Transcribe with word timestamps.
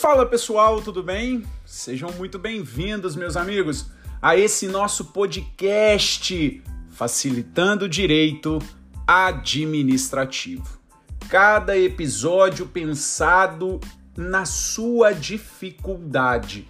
Fala 0.00 0.24
pessoal, 0.24 0.80
tudo 0.80 1.02
bem? 1.02 1.44
Sejam 1.66 2.10
muito 2.12 2.38
bem-vindos, 2.38 3.14
meus 3.14 3.36
amigos, 3.36 3.90
a 4.22 4.34
esse 4.34 4.66
nosso 4.66 5.12
podcast 5.12 6.62
Facilitando 6.88 7.84
o 7.84 7.88
Direito 7.88 8.60
Administrativo. 9.06 10.80
Cada 11.28 11.76
episódio 11.76 12.64
pensado 12.64 13.78
na 14.16 14.46
sua 14.46 15.12
dificuldade. 15.12 16.66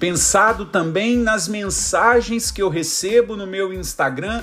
Pensado 0.00 0.66
também 0.66 1.16
nas 1.16 1.46
mensagens 1.46 2.50
que 2.50 2.60
eu 2.60 2.68
recebo 2.68 3.36
no 3.36 3.46
meu 3.46 3.72
Instagram, 3.72 4.42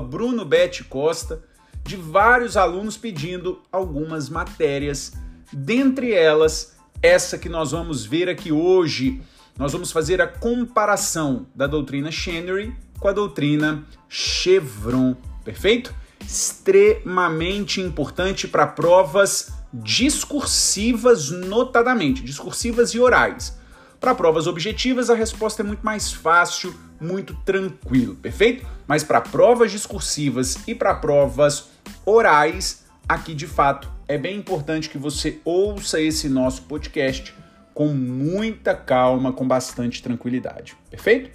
BrunoBetCosta, 0.00 1.42
de 1.84 1.96
vários 1.96 2.56
alunos 2.56 2.96
pedindo 2.96 3.60
algumas 3.70 4.30
matérias, 4.30 5.12
dentre 5.52 6.14
elas 6.14 6.79
essa 7.02 7.38
que 7.38 7.48
nós 7.48 7.72
vamos 7.72 8.04
ver 8.04 8.28
aqui 8.28 8.52
hoje. 8.52 9.20
Nós 9.58 9.72
vamos 9.72 9.90
fazer 9.92 10.20
a 10.20 10.26
comparação 10.26 11.46
da 11.54 11.66
doutrina 11.66 12.10
Chenery 12.10 12.74
com 12.98 13.08
a 13.08 13.12
doutrina 13.12 13.84
Chevron, 14.08 15.14
perfeito? 15.44 15.94
Extremamente 16.24 17.80
importante 17.80 18.46
para 18.46 18.66
provas 18.66 19.52
discursivas, 19.72 21.30
notadamente, 21.30 22.22
discursivas 22.22 22.90
e 22.90 22.98
orais. 22.98 23.58
Para 23.98 24.14
provas 24.14 24.46
objetivas, 24.46 25.10
a 25.10 25.14
resposta 25.14 25.62
é 25.62 25.64
muito 25.64 25.84
mais 25.84 26.12
fácil, 26.12 26.74
muito 27.00 27.34
tranquilo, 27.44 28.14
perfeito? 28.16 28.66
Mas 28.86 29.04
para 29.04 29.20
provas 29.20 29.70
discursivas 29.70 30.56
e 30.66 30.74
para 30.74 30.94
provas 30.94 31.68
orais, 32.04 32.84
aqui 33.08 33.34
de 33.34 33.46
fato 33.46 33.90
é 34.10 34.18
bem 34.18 34.36
importante 34.36 34.90
que 34.90 34.98
você 34.98 35.38
ouça 35.44 36.00
esse 36.00 36.28
nosso 36.28 36.62
podcast 36.62 37.32
com 37.72 37.86
muita 37.86 38.74
calma, 38.74 39.32
com 39.32 39.46
bastante 39.46 40.02
tranquilidade, 40.02 40.76
perfeito? 40.90 41.30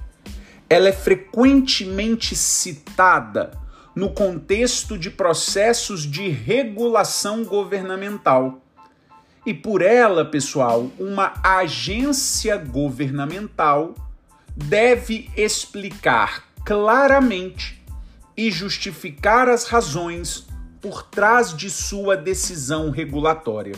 Ela 0.68 0.90
é 0.90 0.92
frequentemente 0.92 2.36
citada 2.36 3.62
no 3.96 4.10
contexto 4.12 4.98
de 4.98 5.10
processos 5.10 6.04
de 6.04 6.30
regulação 6.30 7.44
governamental. 7.44 8.62
E 9.46 9.54
por 9.54 9.82
ela, 9.82 10.24
pessoal, 10.24 10.90
uma 11.00 11.34
agência 11.44 12.58
governamental 12.58 13.96
deve 14.56 15.30
explicar 15.36 16.48
claramente 16.64 17.84
e 18.38 18.52
justificar 18.52 19.50
as 19.50 19.66
razões 19.66 20.48
por 20.80 21.04
trás 21.04 21.56
de 21.56 21.70
sua 21.70 22.16
decisão 22.16 22.90
regulatória. 22.90 23.76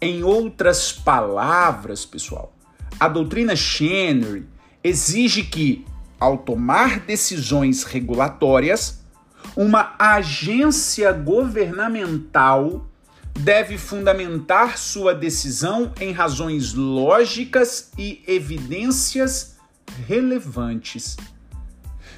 Em 0.00 0.22
outras 0.22 0.92
palavras, 0.92 2.04
pessoal, 2.04 2.54
a 3.00 3.08
doutrina 3.08 3.56
Chenery 3.56 4.46
exige 4.82 5.42
que, 5.42 5.84
ao 6.20 6.38
tomar 6.38 7.00
decisões 7.00 7.84
regulatórias, 7.84 9.04
uma 9.56 9.94
agência 9.98 11.12
governamental 11.12 12.86
deve 13.38 13.78
fundamentar 13.78 14.76
sua 14.76 15.14
decisão 15.14 15.92
em 16.00 16.12
razões 16.12 16.74
lógicas 16.74 17.90
e 17.96 18.22
evidências 18.26 19.56
relevantes. 20.06 21.16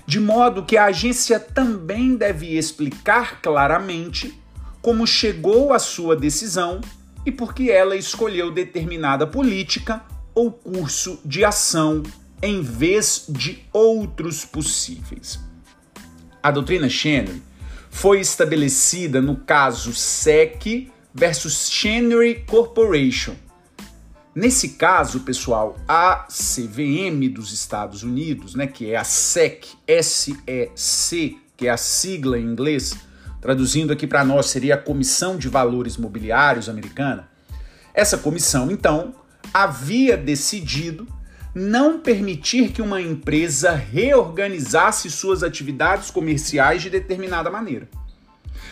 De 0.07 0.19
modo 0.19 0.65
que 0.65 0.77
a 0.77 0.87
agência 0.87 1.39
também 1.39 2.17
deve 2.17 2.57
explicar 2.57 3.41
claramente 3.43 4.35
como 4.81 5.07
chegou 5.07 5.73
à 5.73 5.79
sua 5.79 6.17
decisão 6.17 6.81
e 7.25 7.31
por 7.31 7.55
que 7.55 7.71
ela 7.71 7.95
escolheu 7.95 8.51
determinada 8.51 9.27
política 9.27 10.03
ou 10.35 10.51
curso 10.51 11.21
de 11.25 11.45
ação 11.45 12.03
em 12.43 12.63
vez 12.63 13.27
de 13.29 13.63
outros 13.73 14.45
possíveis. 14.45 15.50
A 16.43 16.51
doutrina 16.51 16.89
Chenery 16.89 17.43
foi 17.91 18.21
estabelecida 18.21 19.21
no 19.21 19.37
caso 19.37 19.93
SEC 19.93 20.91
versus 21.13 21.71
Chenery 21.71 22.45
Corporation. 22.47 23.35
Nesse 24.35 24.71
caso, 24.71 25.21
pessoal, 25.21 25.77
a 25.89 26.27
CVM 26.29 27.29
dos 27.35 27.53
Estados 27.53 28.03
Unidos, 28.03 28.55
né, 28.55 28.67
que 28.67 28.91
é 28.91 28.97
a 28.97 29.05
SEC, 29.05 29.67
S-E-C, 29.87 31.37
que 31.57 31.67
é 31.67 31.71
a 31.71 31.77
sigla 31.77 32.39
em 32.39 32.45
inglês, 32.45 32.97
traduzindo 33.41 33.93
aqui 33.93 34.07
para 34.07 34.25
nós 34.25 34.47
seria 34.47 34.77
a 34.77 34.79
Comissão 34.79 35.37
de 35.37 35.49
Valores 35.49 35.97
Mobiliários 35.97 36.69
americana. 36.69 37.29
Essa 37.93 38.17
comissão, 38.17 38.71
então, 38.71 39.15
havia 39.53 40.17
decidido 40.17 41.07
não 41.55 41.99
permitir 41.99 42.73
que 42.73 42.81
uma 42.81 43.01
empresa 43.01 43.73
reorganizasse 43.73 45.11
suas 45.11 45.43
atividades 45.43 46.11
comerciais 46.11 46.83
de 46.83 46.91
determinada 46.91 47.51
maneira. 47.51 47.89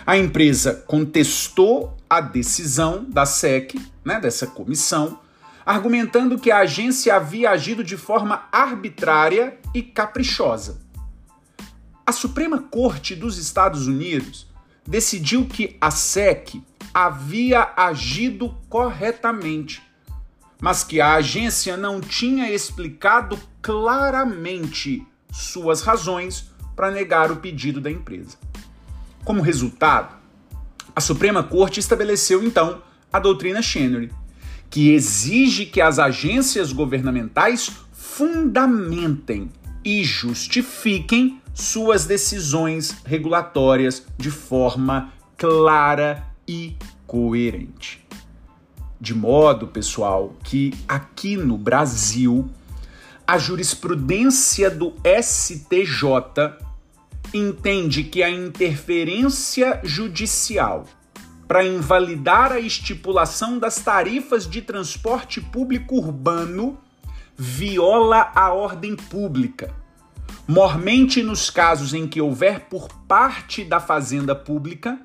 A 0.06 0.16
empresa 0.16 0.74
contestou 0.86 1.96
a 2.08 2.20
decisão 2.20 3.04
da 3.08 3.26
SEC, 3.26 3.74
né, 4.04 4.20
dessa 4.20 4.46
comissão, 4.46 5.20
argumentando 5.66 6.38
que 6.38 6.50
a 6.50 6.60
agência 6.60 7.14
havia 7.14 7.50
agido 7.50 7.84
de 7.84 7.96
forma 7.96 8.48
arbitrária 8.50 9.58
e 9.74 9.82
caprichosa. 9.82 10.80
A 12.06 12.12
Suprema 12.12 12.58
Corte 12.58 13.14
dos 13.14 13.36
Estados 13.36 13.86
Unidos 13.86 14.46
decidiu 14.86 15.44
que 15.44 15.76
a 15.78 15.90
SEC 15.90 16.62
havia 16.94 17.72
agido 17.76 18.56
corretamente 18.70 19.82
mas 20.60 20.82
que 20.82 21.00
a 21.00 21.14
agência 21.14 21.76
não 21.76 22.00
tinha 22.00 22.50
explicado 22.50 23.38
claramente 23.62 25.06
suas 25.32 25.82
razões 25.82 26.50
para 26.74 26.90
negar 26.90 27.30
o 27.30 27.36
pedido 27.36 27.80
da 27.80 27.90
empresa. 27.90 28.36
Como 29.24 29.42
resultado, 29.42 30.16
a 30.94 31.00
Suprema 31.00 31.42
Corte 31.42 31.80
estabeleceu 31.80 32.42
então 32.42 32.82
a 33.12 33.18
doutrina 33.18 33.62
Chenery, 33.62 34.10
que 34.70 34.90
exige 34.92 35.66
que 35.66 35.80
as 35.80 35.98
agências 35.98 36.72
governamentais 36.72 37.70
fundamentem 37.92 39.50
e 39.84 40.02
justifiquem 40.02 41.40
suas 41.54 42.04
decisões 42.04 42.96
regulatórias 43.04 44.04
de 44.16 44.30
forma 44.30 45.12
clara 45.36 46.26
e 46.46 46.76
coerente. 47.06 48.07
De 49.00 49.14
modo, 49.14 49.68
pessoal, 49.68 50.34
que 50.42 50.74
aqui 50.88 51.36
no 51.36 51.56
Brasil, 51.56 52.50
a 53.24 53.38
jurisprudência 53.38 54.68
do 54.68 54.92
STJ 55.04 56.56
entende 57.32 58.02
que 58.02 58.22
a 58.22 58.30
interferência 58.30 59.80
judicial 59.84 60.84
para 61.46 61.64
invalidar 61.64 62.50
a 62.52 62.58
estipulação 62.58 63.58
das 63.58 63.76
tarifas 63.76 64.48
de 64.48 64.60
transporte 64.62 65.40
público 65.40 65.96
urbano 65.96 66.78
viola 67.36 68.32
a 68.34 68.52
ordem 68.52 68.96
pública. 68.96 69.72
Mormente 70.46 71.22
nos 71.22 71.50
casos 71.50 71.94
em 71.94 72.08
que 72.08 72.20
houver 72.20 72.66
por 72.68 72.88
parte 73.06 73.62
da 73.64 73.78
fazenda 73.78 74.34
pública 74.34 74.98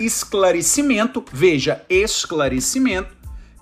esclarecimento, 0.00 1.24
veja, 1.32 1.84
esclarecimento 1.88 3.13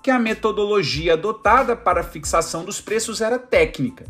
que 0.03 0.11
a 0.11 0.19
metodologia 0.19 1.13
adotada 1.13 1.77
para 1.77 2.01
a 2.01 2.03
fixação 2.03 2.65
dos 2.65 2.81
preços 2.81 3.21
era 3.21 3.39
técnica. 3.39 4.05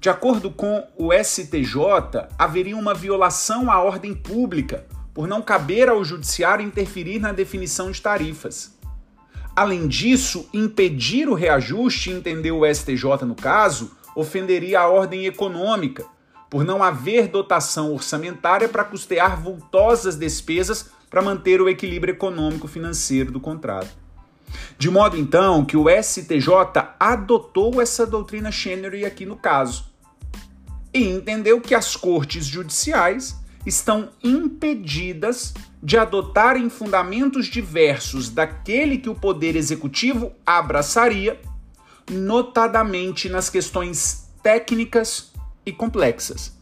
De 0.00 0.08
acordo 0.08 0.50
com 0.50 0.82
o 0.96 1.12
STJ, 1.12 2.26
haveria 2.38 2.74
uma 2.76 2.94
violação 2.94 3.70
à 3.70 3.82
ordem 3.82 4.14
pública 4.14 4.86
por 5.12 5.28
não 5.28 5.42
caber 5.42 5.90
ao 5.90 6.02
judiciário 6.02 6.64
interferir 6.64 7.18
na 7.18 7.32
definição 7.32 7.90
de 7.90 8.00
tarifas. 8.00 8.78
Além 9.54 9.86
disso, 9.86 10.48
impedir 10.54 11.28
o 11.28 11.34
reajuste, 11.34 12.10
entendeu 12.10 12.60
o 12.60 12.74
STJ 12.74 13.26
no 13.26 13.34
caso, 13.34 13.90
ofenderia 14.14 14.80
a 14.80 14.88
ordem 14.88 15.26
econômica, 15.26 16.06
por 16.48 16.64
não 16.64 16.82
haver 16.82 17.28
dotação 17.28 17.92
orçamentária 17.92 18.68
para 18.68 18.84
custear 18.84 19.38
vultosas 19.38 20.16
despesas 20.16 20.90
para 21.10 21.20
manter 21.20 21.60
o 21.60 21.68
equilíbrio 21.68 22.14
econômico 22.14 22.66
financeiro 22.66 23.30
do 23.30 23.40
contrato. 23.40 24.07
De 24.78 24.90
modo 24.90 25.16
então 25.16 25.64
que 25.64 25.76
o 25.76 25.86
STJ 25.88 26.48
adotou 26.98 27.80
essa 27.80 28.06
doutrina 28.06 28.50
Chenery 28.50 29.04
aqui 29.04 29.26
no 29.26 29.36
caso 29.36 29.88
e 30.92 31.04
entendeu 31.04 31.60
que 31.60 31.74
as 31.74 31.96
cortes 31.96 32.46
judiciais 32.46 33.36
estão 33.66 34.10
impedidas 34.22 35.52
de 35.82 35.96
adotarem 35.96 36.68
fundamentos 36.70 37.46
diversos 37.46 38.30
daquele 38.30 38.98
que 38.98 39.10
o 39.10 39.14
poder 39.14 39.54
executivo 39.54 40.32
abraçaria, 40.44 41.40
notadamente 42.10 43.28
nas 43.28 43.50
questões 43.50 44.28
técnicas 44.42 45.32
e 45.64 45.72
complexas, 45.72 46.56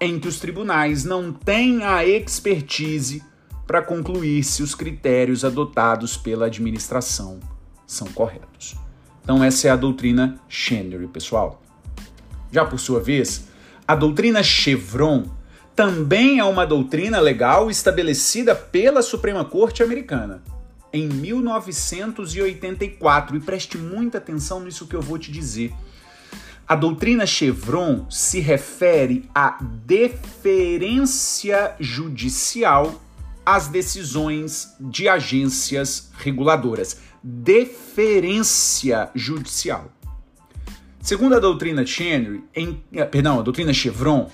em 0.00 0.18
que 0.18 0.28
os 0.28 0.38
tribunais 0.38 1.04
não 1.04 1.32
têm 1.32 1.84
a 1.84 2.06
expertise 2.06 3.22
para 3.66 3.82
concluir 3.82 4.42
se 4.44 4.62
os 4.62 4.74
critérios 4.74 5.44
adotados 5.44 6.16
pela 6.16 6.46
administração 6.46 7.40
são 7.86 8.06
corretos. 8.08 8.76
Então, 9.22 9.42
essa 9.42 9.68
é 9.68 9.70
a 9.70 9.76
doutrina 9.76 10.40
Chenery, 10.48 11.06
pessoal. 11.06 11.62
Já 12.50 12.64
por 12.64 12.78
sua 12.78 13.00
vez, 13.00 13.46
a 13.86 13.94
doutrina 13.94 14.42
Chevron 14.42 15.24
também 15.74 16.38
é 16.38 16.44
uma 16.44 16.66
doutrina 16.66 17.18
legal 17.20 17.70
estabelecida 17.70 18.54
pela 18.54 19.00
Suprema 19.00 19.42
Corte 19.44 19.82
Americana 19.82 20.42
em 20.92 21.08
1984. 21.08 23.36
E 23.36 23.40
preste 23.40 23.78
muita 23.78 24.18
atenção 24.18 24.60
nisso 24.60 24.86
que 24.86 24.94
eu 24.94 25.00
vou 25.00 25.18
te 25.18 25.32
dizer. 25.32 25.72
A 26.68 26.76
doutrina 26.76 27.24
Chevron 27.26 28.04
se 28.10 28.38
refere 28.40 29.26
à 29.34 29.56
deferência 29.84 31.74
judicial 31.80 33.00
às 33.44 33.68
decisões 33.68 34.74
de 34.80 35.08
agências 35.08 36.10
reguladoras. 36.18 36.98
Deferência 37.22 39.10
judicial. 39.14 39.90
Segundo 41.00 41.34
a 41.34 41.40
doutrina 41.40 41.84
Chenery, 41.84 42.44
em, 42.54 42.82
eh, 42.92 43.04
perdão, 43.04 43.40
a 43.40 43.42
doutrina 43.42 43.72
Chevron, 43.72 44.30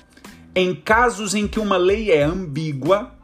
em 0.55 0.75
casos 0.75 1.35
em 1.35 1.49
que 1.49 1.59
uma 1.59 1.77
lei 1.77 2.11
é 2.11 2.23
ambígua 2.23 3.15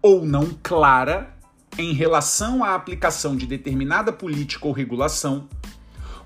ou 0.00 0.24
não 0.24 0.50
clara 0.62 1.34
em 1.76 1.92
relação 1.92 2.62
à 2.62 2.74
aplicação 2.74 3.36
de 3.36 3.46
determinada 3.46 4.12
política 4.12 4.66
ou 4.66 4.72
regulação, 4.72 5.48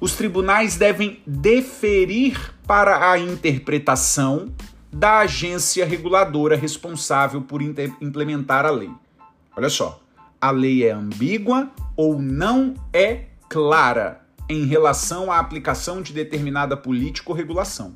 os 0.00 0.12
tribunais 0.12 0.76
devem 0.76 1.22
deferir 1.26 2.54
para 2.66 3.10
a 3.10 3.18
interpretação 3.18 4.52
da 4.98 5.20
agência 5.20 5.86
reguladora 5.86 6.56
responsável 6.56 7.40
por 7.40 7.62
implementar 7.62 8.66
a 8.66 8.70
lei. 8.70 8.90
Olha 9.56 9.68
só, 9.68 10.00
a 10.40 10.50
lei 10.50 10.84
é 10.84 10.90
ambígua 10.90 11.70
ou 11.96 12.20
não 12.20 12.74
é 12.92 13.26
clara 13.48 14.26
em 14.48 14.66
relação 14.66 15.30
à 15.30 15.38
aplicação 15.38 16.02
de 16.02 16.12
determinada 16.12 16.76
política 16.76 17.30
ou 17.30 17.36
regulação. 17.36 17.94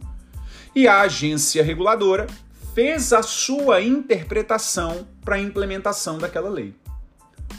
E 0.76 0.86
a 0.86 1.00
agência 1.00 1.64
reguladora 1.64 2.28
fez 2.72 3.12
a 3.12 3.20
sua 3.20 3.82
interpretação 3.82 5.04
para 5.24 5.34
a 5.34 5.40
implementação 5.40 6.18
daquela 6.18 6.48
lei. 6.48 6.72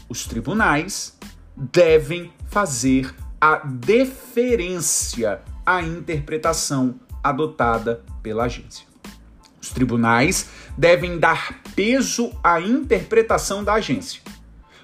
Os 0.07 0.25
tribunais 0.25 1.18
devem 1.57 2.31
fazer 2.48 3.13
a 3.42 3.57
deferência 3.57 5.42
à 5.66 5.81
interpretação 5.81 6.98
adotada 7.22 8.06
pela 8.22 8.45
agência. 8.45 8.93
Tribunais 9.73 10.49
devem 10.77 11.17
dar 11.17 11.61
peso 11.75 12.31
à 12.43 12.61
interpretação 12.61 13.63
da 13.63 13.73
agência, 13.73 14.21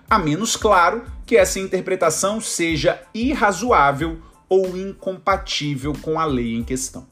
a 0.10 0.18
menos 0.18 0.56
claro 0.56 1.04
que 1.26 1.38
essa 1.38 1.60
interpretação 1.60 2.42
seja 2.42 3.02
irrazoável 3.14 4.20
ou 4.50 4.76
incompatível 4.76 5.94
com 6.02 6.20
a 6.20 6.26
lei 6.26 6.56
em 6.56 6.64
questão. 6.64 7.08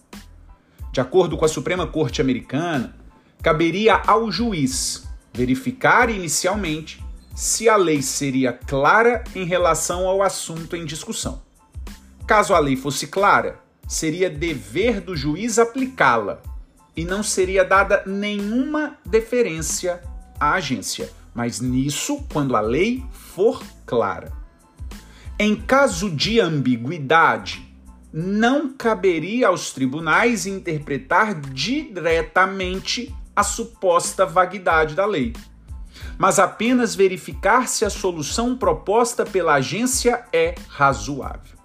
De 0.91 1.00
acordo 1.00 1.38
com 1.38 1.45
a 1.45 1.47
Suprema 1.47 1.85
Corte 1.85 2.19
Americana, 2.21 2.95
caberia 3.41 4.01
ao 4.07 4.31
juiz 4.31 5.07
verificar 5.31 6.09
inicialmente 6.09 7.06
se 7.35 7.69
a 7.69 7.75
lei 7.75 8.01
seria 8.01 8.51
clara 8.51 9.24
em 9.35 9.45
relação 9.45 10.07
ao 10.07 10.24
assunto 10.24 10.75
em 10.75 10.83
discussão. 10.83 11.44
Caso 12.25 12.56
a 12.56 12.59
lei 12.59 12.75
fosse 12.75 13.06
clara, 13.06 13.59
seria 13.88 14.27
dever 14.27 15.00
do 15.00 15.15
juiz 15.15 15.59
aplicá-la 15.59 16.41
e 16.98 17.06
não 17.06 17.22
seria 17.22 17.64
dada 17.64 18.02
nenhuma 18.08 18.98
deferência 19.06 20.02
à 20.40 20.54
agência, 20.54 21.14
mas 21.34 21.62
nisso 21.62 22.26
quando 22.34 22.56
a 22.56 22.60
lei 22.60 23.06
for 23.12 23.64
clara. 23.86 24.34
Em 25.38 25.56
caso 25.56 26.10
de 26.10 26.40
ambiguidade, 26.40 27.64
não 28.12 28.74
caberia 28.74 29.50
aos 29.50 29.72
tribunais 29.72 30.48
interpretar 30.48 31.40
diretamente 31.40 33.16
a 33.36 33.44
suposta 33.44 34.26
vaguidade 34.26 34.96
da 34.96 35.06
lei, 35.06 35.34
mas 36.18 36.40
apenas 36.40 36.96
verificar 36.96 37.68
se 37.68 37.86
a 37.86 37.92
solução 37.92 38.58
proposta 38.58 39.24
pela 39.24 39.54
agência 39.54 40.26
é 40.34 40.56
razoável. 40.68 41.58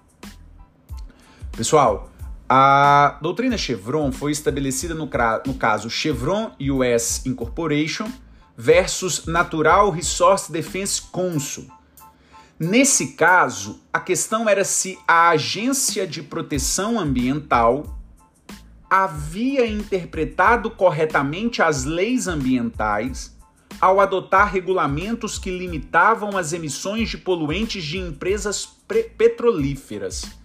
Pessoal, 1.53 2.12
a 2.47 3.17
doutrina 3.21 3.57
Chevron 3.57 4.11
foi 4.11 4.31
estabelecida 4.31 4.93
no, 4.93 5.09
no 5.45 5.53
caso 5.53 5.89
Chevron 5.89 6.51
US 6.59 7.25
Incorporation 7.25 8.07
versus 8.57 9.25
Natural 9.25 9.89
Resource 9.89 10.51
Defense 10.51 11.01
Council. 11.11 11.67
Nesse 12.59 13.13
caso, 13.13 13.81
a 13.91 13.99
questão 13.99 14.47
era 14.47 14.63
se 14.63 14.97
a 15.07 15.29
Agência 15.29 16.05
de 16.05 16.21
Proteção 16.21 16.99
Ambiental 16.99 17.99
havia 18.89 19.65
interpretado 19.65 20.69
corretamente 20.69 21.61
as 21.61 21.83
leis 21.83 22.27
ambientais 22.27 23.35
ao 23.81 23.99
adotar 23.99 24.51
regulamentos 24.51 25.39
que 25.39 25.49
limitavam 25.49 26.37
as 26.37 26.53
emissões 26.53 27.09
de 27.09 27.17
poluentes 27.17 27.83
de 27.83 27.97
empresas 27.97 28.77
petrolíferas. 29.17 30.42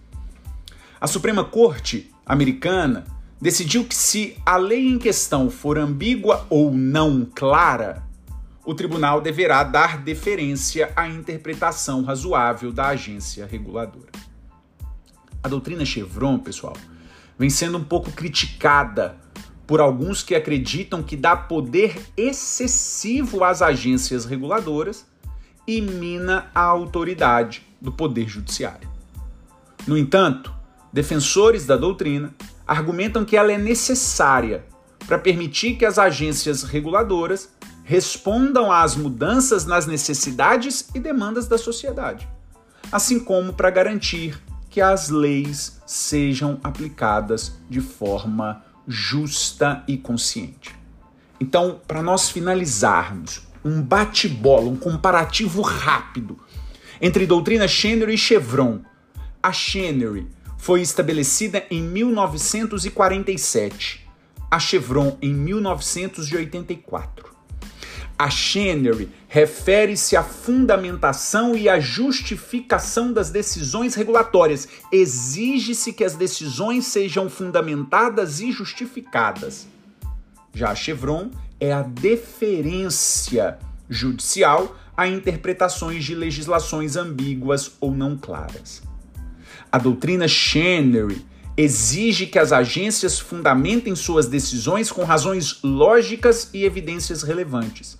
A 1.01 1.07
Suprema 1.07 1.45
Corte 1.45 2.11
americana 2.25 3.05
decidiu 3.39 3.85
que 3.85 3.95
se 3.95 4.35
a 4.45 4.57
lei 4.57 4.85
em 4.85 4.99
questão 4.99 5.49
for 5.49 5.77
ambígua 5.77 6.45
ou 6.49 6.73
não 6.73 7.25
clara, 7.25 8.03
o 8.65 8.73
tribunal 8.73 9.21
deverá 9.21 9.63
dar 9.63 9.97
deferência 9.99 10.91
à 10.97 11.07
interpretação 11.07 12.03
razoável 12.03 12.73
da 12.73 12.89
agência 12.89 13.45
reguladora. 13.45 14.11
A 15.41 15.47
doutrina 15.47 15.85
Chevron, 15.85 16.37
pessoal, 16.37 16.75
vem 17.37 17.49
sendo 17.49 17.77
um 17.77 17.83
pouco 17.83 18.11
criticada 18.11 19.15
por 19.65 19.79
alguns 19.79 20.21
que 20.21 20.35
acreditam 20.35 21.01
que 21.01 21.15
dá 21.15 21.33
poder 21.33 21.97
excessivo 22.17 23.45
às 23.45 23.61
agências 23.61 24.25
reguladoras 24.25 25.05
e 25.65 25.79
mina 25.79 26.51
a 26.53 26.61
autoridade 26.61 27.65
do 27.79 27.89
poder 27.89 28.27
judiciário. 28.27 28.89
No 29.87 29.97
entanto, 29.97 30.58
defensores 30.91 31.65
da 31.65 31.77
doutrina 31.77 32.33
argumentam 32.67 33.25
que 33.25 33.35
ela 33.35 33.51
é 33.51 33.57
necessária 33.57 34.65
para 35.07 35.17
permitir 35.17 35.75
que 35.75 35.85
as 35.85 35.97
agências 35.97 36.63
reguladoras 36.63 37.49
respondam 37.83 38.71
às 38.71 38.95
mudanças 38.95 39.65
nas 39.65 39.87
necessidades 39.87 40.87
e 40.93 40.99
demandas 40.99 41.47
da 41.47 41.57
sociedade, 41.57 42.27
assim 42.91 43.19
como 43.19 43.53
para 43.53 43.71
garantir 43.71 44.39
que 44.69 44.79
as 44.79 45.09
leis 45.09 45.81
sejam 45.87 46.59
aplicadas 46.63 47.53
de 47.67 47.81
forma 47.81 48.63
justa 48.87 49.83
e 49.87 49.97
consciente. 49.97 50.75
Então, 51.39 51.79
para 51.87 52.03
nós 52.03 52.29
finalizarmos, 52.29 53.41
um 53.63 53.81
bate-bola, 53.81 54.69
um 54.69 54.75
comparativo 54.75 55.61
rápido 55.61 56.37
entre 57.01 57.25
doutrina 57.25 57.67
Chenery 57.67 58.13
e 58.13 58.17
Chevron. 58.17 58.81
A 59.41 59.51
Chenery 59.53 60.27
foi 60.59 60.81
estabelecida 60.81 61.65
em 61.71 61.81
1947, 61.81 64.07
a 64.51 64.59
Chevron 64.59 65.17
em 65.21 65.33
1984. 65.33 67.29
A 68.17 68.29
Chenery 68.29 69.09
refere-se 69.29 70.17
à 70.17 70.23
fundamentação 70.23 71.55
e 71.55 71.69
à 71.69 71.79
justificação 71.79 73.13
das 73.13 73.29
decisões 73.29 73.95
regulatórias. 73.95 74.67
Exige-se 74.91 75.93
que 75.93 76.03
as 76.03 76.15
decisões 76.15 76.87
sejam 76.87 77.29
fundamentadas 77.29 78.41
e 78.41 78.51
justificadas. 78.51 79.65
Já 80.53 80.71
a 80.71 80.75
Chevron 80.75 81.31
é 81.57 81.71
a 81.71 81.81
deferência 81.81 83.57
judicial 83.89 84.75
a 84.97 85.07
interpretações 85.07 86.03
de 86.03 86.13
legislações 86.13 86.97
ambíguas 86.97 87.71
ou 87.79 87.93
não 87.93 88.17
claras. 88.17 88.88
A 89.71 89.77
doutrina 89.77 90.27
Chenery 90.27 91.25
exige 91.55 92.25
que 92.25 92.39
as 92.39 92.53
agências 92.53 93.19
fundamentem 93.19 93.93
suas 93.95 94.27
decisões 94.27 94.91
com 94.91 95.03
razões 95.03 95.59
lógicas 95.61 96.49
e 96.53 96.63
evidências 96.63 97.21
relevantes. 97.21 97.97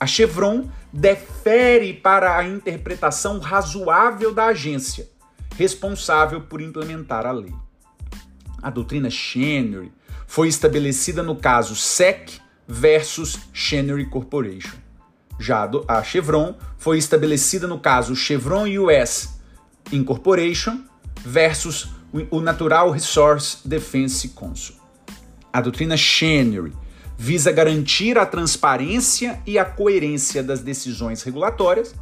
A 0.00 0.06
Chevron 0.06 0.68
defere 0.92 1.92
para 1.92 2.38
a 2.38 2.44
interpretação 2.48 3.38
razoável 3.38 4.32
da 4.32 4.46
agência, 4.46 5.08
responsável 5.56 6.40
por 6.40 6.60
implementar 6.60 7.26
a 7.26 7.32
lei. 7.32 7.52
A 8.62 8.70
doutrina 8.70 9.10
Chenery 9.10 9.92
foi 10.26 10.48
estabelecida 10.48 11.22
no 11.22 11.36
caso 11.36 11.76
SEC 11.76 12.40
versus 12.66 13.38
Chenery 13.52 14.06
Corporation. 14.06 14.76
Já 15.38 15.68
a 15.86 16.02
Chevron 16.02 16.54
foi 16.78 16.96
estabelecida 16.96 17.66
no 17.66 17.78
caso 17.78 18.16
Chevron 18.16 18.64
US 18.80 19.35
Incorporation 19.92 20.84
versus 21.24 21.88
o 22.30 22.40
Natural 22.40 22.90
Resource 22.90 23.58
Defense 23.64 24.28
Council. 24.28 24.76
A 25.52 25.60
doutrina 25.60 25.96
Chenery 25.96 26.72
visa 27.16 27.50
garantir 27.50 28.18
a 28.18 28.26
transparência 28.26 29.40
e 29.46 29.58
a 29.58 29.64
coerência 29.64 30.42
das 30.42 30.60
decisões 30.60 31.22
regulatórias 31.22 31.94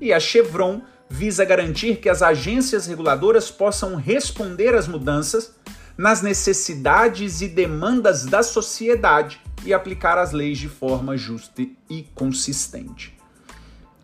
e 0.00 0.12
a 0.12 0.20
Chevron 0.20 0.80
visa 1.08 1.44
garantir 1.44 1.96
que 1.96 2.08
as 2.08 2.22
agências 2.22 2.86
reguladoras 2.86 3.50
possam 3.50 3.96
responder 3.96 4.74
às 4.74 4.86
mudanças 4.86 5.54
nas 5.98 6.22
necessidades 6.22 7.42
e 7.42 7.48
demandas 7.48 8.24
da 8.24 8.42
sociedade 8.42 9.40
e 9.64 9.74
aplicar 9.74 10.16
as 10.16 10.32
leis 10.32 10.58
de 10.58 10.68
forma 10.68 11.16
justa 11.16 11.62
e 11.90 12.06
consistente. 12.14 13.18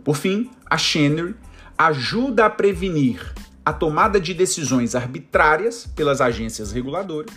Por 0.04 0.16
fim, 0.16 0.50
a 0.68 0.76
Chenery 0.76 1.34
ajuda 1.76 2.46
a 2.46 2.50
prevenir 2.50 3.34
a 3.64 3.72
tomada 3.72 4.20
de 4.20 4.32
decisões 4.32 4.94
arbitrárias 4.94 5.86
pelas 5.86 6.20
agências 6.20 6.72
reguladoras 6.72 7.34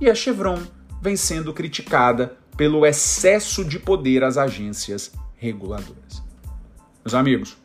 e 0.00 0.10
a 0.10 0.14
Chevron 0.14 0.62
vem 1.00 1.16
sendo 1.16 1.52
criticada 1.52 2.36
pelo 2.56 2.84
excesso 2.84 3.64
de 3.64 3.78
poder 3.78 4.22
às 4.22 4.36
agências 4.36 5.12
reguladoras. 5.36 6.22
Meus 7.04 7.14
amigos, 7.14 7.56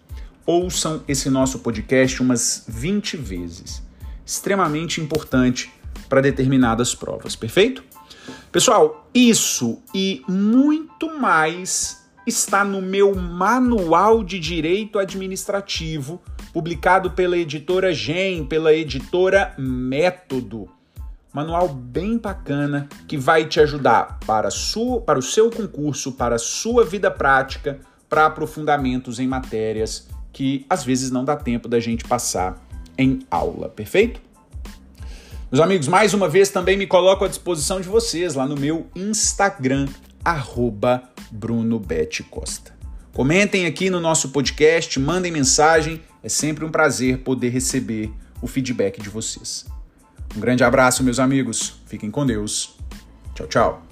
ouçam 0.46 1.04
esse 1.08 1.30
nosso 1.30 1.60
podcast 1.60 2.22
umas 2.22 2.66
20 2.68 3.18
vezes. 3.18 3.82
Extremamente 4.25 5.01
importante 5.01 5.72
para 6.08 6.22
determinadas 6.22 6.96
provas, 6.96 7.36
perfeito? 7.36 7.84
Pessoal, 8.51 9.08
isso 9.13 9.82
e 9.94 10.24
muito 10.28 11.20
mais 11.20 11.99
está 12.29 12.63
no 12.63 12.81
meu 12.81 13.13
Manual 13.15 14.24
de 14.24 14.39
Direito 14.39 14.98
Administrativo, 14.98 16.21
publicado 16.53 17.12
pela 17.12 17.38
editora 17.38 17.91
GEM, 17.91 18.45
pela 18.45 18.74
editora 18.74 19.53
Método. 19.57 20.69
Manual 21.33 21.67
bem 21.67 22.17
bacana 22.17 22.88
que 23.07 23.17
vai 23.17 23.45
te 23.45 23.59
ajudar 23.59 24.19
para, 24.25 24.50
sua, 24.50 25.01
para 25.01 25.19
o 25.19 25.21
seu 25.21 25.50
concurso, 25.51 26.13
para 26.13 26.36
a 26.36 26.39
sua 26.39 26.86
vida 26.86 27.12
prática, 27.12 27.79
para 28.07 28.25
aprofundamentos 28.25 29.19
em 29.19 29.27
matérias 29.27 30.07
que 30.31 30.65
às 30.69 30.83
vezes 30.83 31.12
não 31.12 31.25
dá 31.25 31.36
tempo 31.36 31.67
da 31.67 31.79
gente 31.79 32.03
passar 32.03 32.63
em 32.98 33.19
aula, 33.29 33.69
perfeito? 33.69 34.21
Meus 35.51 35.63
amigos, 35.63 35.88
mais 35.88 36.13
uma 36.13 36.29
vez 36.29 36.50
também 36.50 36.77
me 36.77 36.86
coloco 36.86 37.25
à 37.25 37.27
disposição 37.27 37.81
de 37.81 37.88
vocês 37.88 38.36
lá 38.36 38.45
no 38.45 38.55
meu 38.55 38.88
Instagram, 38.95 39.88
arroba 40.24 41.04
Bruno 41.32 41.82
Costa. 42.30 42.78
Comentem 43.14 43.66
aqui 43.66 43.90
no 43.90 44.00
nosso 44.00 44.30
podcast, 44.30 45.00
mandem 45.00 45.32
mensagem, 45.32 46.02
é 46.24 46.30
sempre 46.30 46.64
um 46.64 46.72
prazer 46.72 47.20
poder 47.20 47.50
receber 47.50 48.12
o 48.42 48.48
feedback 48.48 49.02
de 49.02 49.10
vocês. 49.10 49.66
Um 50.36 50.40
grande 50.40 50.64
abraço, 50.64 51.04
meus 51.04 51.20
amigos, 51.20 51.82
fiquem 51.86 52.12
com 52.12 52.26
Deus. 52.26 52.76
Tchau, 53.36 53.48
tchau. 53.48 53.88